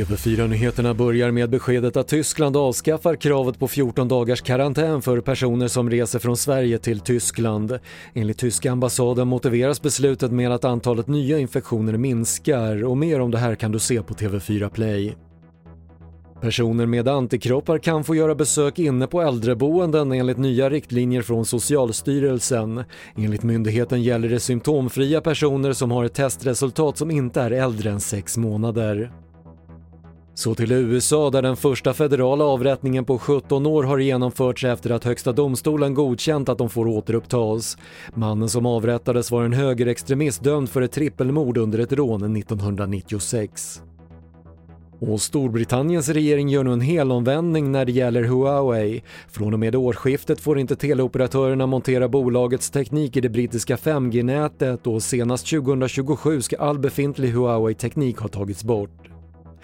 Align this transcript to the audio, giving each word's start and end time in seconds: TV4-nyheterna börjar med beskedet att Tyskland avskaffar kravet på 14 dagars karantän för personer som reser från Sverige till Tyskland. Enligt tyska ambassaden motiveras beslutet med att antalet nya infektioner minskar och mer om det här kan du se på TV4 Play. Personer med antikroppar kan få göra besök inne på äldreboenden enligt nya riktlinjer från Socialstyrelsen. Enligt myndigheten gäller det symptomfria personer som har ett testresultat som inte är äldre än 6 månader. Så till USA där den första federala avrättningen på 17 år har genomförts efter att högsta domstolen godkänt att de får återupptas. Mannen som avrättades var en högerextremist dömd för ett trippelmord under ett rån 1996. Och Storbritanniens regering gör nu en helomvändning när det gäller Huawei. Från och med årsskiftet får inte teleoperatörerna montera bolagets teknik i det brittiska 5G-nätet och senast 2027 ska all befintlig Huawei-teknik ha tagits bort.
TV4-nyheterna 0.00 0.94
börjar 0.94 1.30
med 1.30 1.50
beskedet 1.50 1.96
att 1.96 2.08
Tyskland 2.08 2.56
avskaffar 2.56 3.16
kravet 3.16 3.58
på 3.58 3.68
14 3.68 4.08
dagars 4.08 4.42
karantän 4.42 5.02
för 5.02 5.20
personer 5.20 5.68
som 5.68 5.90
reser 5.90 6.18
från 6.18 6.36
Sverige 6.36 6.78
till 6.78 7.00
Tyskland. 7.00 7.78
Enligt 8.14 8.38
tyska 8.38 8.72
ambassaden 8.72 9.28
motiveras 9.28 9.82
beslutet 9.82 10.32
med 10.32 10.52
att 10.52 10.64
antalet 10.64 11.06
nya 11.06 11.38
infektioner 11.38 11.96
minskar 11.96 12.84
och 12.84 12.96
mer 12.96 13.20
om 13.20 13.30
det 13.30 13.38
här 13.38 13.54
kan 13.54 13.72
du 13.72 13.78
se 13.78 14.02
på 14.02 14.14
TV4 14.14 14.68
Play. 14.68 15.16
Personer 16.40 16.86
med 16.86 17.08
antikroppar 17.08 17.78
kan 17.78 18.04
få 18.04 18.14
göra 18.14 18.34
besök 18.34 18.78
inne 18.78 19.06
på 19.06 19.20
äldreboenden 19.22 20.12
enligt 20.12 20.38
nya 20.38 20.70
riktlinjer 20.70 21.22
från 21.22 21.44
Socialstyrelsen. 21.44 22.84
Enligt 23.16 23.42
myndigheten 23.42 24.02
gäller 24.02 24.28
det 24.28 24.40
symptomfria 24.40 25.20
personer 25.20 25.72
som 25.72 25.90
har 25.90 26.04
ett 26.04 26.14
testresultat 26.14 26.98
som 26.98 27.10
inte 27.10 27.40
är 27.40 27.50
äldre 27.50 27.90
än 27.90 28.00
6 28.00 28.36
månader. 28.36 29.10
Så 30.34 30.54
till 30.54 30.72
USA 30.72 31.30
där 31.30 31.42
den 31.42 31.56
första 31.56 31.94
federala 31.94 32.44
avrättningen 32.44 33.04
på 33.04 33.18
17 33.18 33.66
år 33.66 33.82
har 33.82 33.98
genomförts 33.98 34.64
efter 34.64 34.90
att 34.90 35.04
högsta 35.04 35.32
domstolen 35.32 35.94
godkänt 35.94 36.48
att 36.48 36.58
de 36.58 36.70
får 36.70 36.86
återupptas. 36.86 37.78
Mannen 38.14 38.48
som 38.48 38.66
avrättades 38.66 39.30
var 39.30 39.44
en 39.44 39.52
högerextremist 39.52 40.44
dömd 40.44 40.70
för 40.70 40.82
ett 40.82 40.92
trippelmord 40.92 41.58
under 41.58 41.78
ett 41.78 41.92
rån 41.92 42.36
1996. 42.36 43.82
Och 45.00 45.20
Storbritanniens 45.20 46.08
regering 46.08 46.48
gör 46.48 46.64
nu 46.64 46.72
en 46.72 46.80
helomvändning 46.80 47.72
när 47.72 47.84
det 47.84 47.92
gäller 47.92 48.22
Huawei. 48.22 49.02
Från 49.28 49.52
och 49.52 49.60
med 49.60 49.76
årsskiftet 49.76 50.40
får 50.40 50.58
inte 50.58 50.76
teleoperatörerna 50.76 51.66
montera 51.66 52.08
bolagets 52.08 52.70
teknik 52.70 53.16
i 53.16 53.20
det 53.20 53.28
brittiska 53.28 53.76
5G-nätet 53.76 54.86
och 54.86 55.02
senast 55.02 55.50
2027 55.50 56.42
ska 56.42 56.56
all 56.56 56.78
befintlig 56.78 57.30
Huawei-teknik 57.30 58.18
ha 58.18 58.28
tagits 58.28 58.64
bort. 58.64 59.09